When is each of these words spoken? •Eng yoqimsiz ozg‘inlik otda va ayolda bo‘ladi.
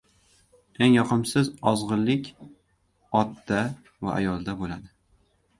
•Eng 0.85 0.95
yoqimsiz 0.95 1.51
ozg‘inlik 1.71 2.31
otda 3.21 3.61
va 4.09 4.15
ayolda 4.17 4.61
bo‘ladi. 4.65 4.95